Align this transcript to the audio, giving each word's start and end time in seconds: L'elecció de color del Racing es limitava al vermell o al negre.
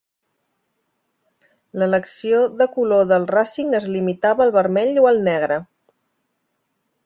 L'elecció 1.81 2.41
de 2.63 2.67
color 2.79 3.05
del 3.13 3.29
Racing 3.35 3.77
es 3.83 3.87
limitava 3.97 4.47
al 4.49 4.55
vermell 4.59 5.01
o 5.03 5.07
al 5.11 5.25
negre. 5.31 5.63